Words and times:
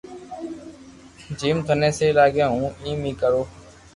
جيم 1.39 1.57
ٿني 1.67 1.89
سھي 1.97 2.07
لاگي 2.17 2.43
ھون 2.51 2.63
ايم 2.85 2.99
اي 3.07 3.11
ڪرو 3.21 3.41